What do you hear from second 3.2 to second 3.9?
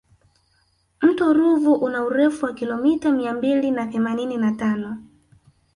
mbili na